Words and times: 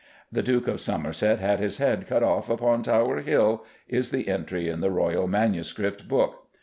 "The 0.31 0.41
Duke 0.41 0.67
of 0.67 0.79
Somerset 0.79 1.37
had 1.37 1.59
his 1.59 1.77
head 1.77 2.07
cut 2.07 2.23
off 2.23 2.49
upon 2.49 2.81
Touer 2.81 3.21
Hill" 3.23 3.63
is 3.87 4.09
the 4.09 4.27
entry 4.29 4.67
in 4.67 4.81
the 4.81 4.89
royal 4.89 5.27
manuscript 5.27 6.07
book. 6.07 6.47